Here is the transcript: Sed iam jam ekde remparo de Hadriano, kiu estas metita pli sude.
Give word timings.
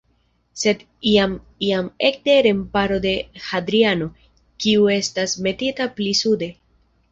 Sed 0.59 0.79
iam 1.09 1.35
jam 1.65 1.91
ekde 2.09 2.37
remparo 2.47 2.97
de 3.05 3.13
Hadriano, 3.49 4.09
kiu 4.65 4.91
estas 4.97 5.37
metita 5.49 5.91
pli 6.01 6.19
sude. 6.25 6.53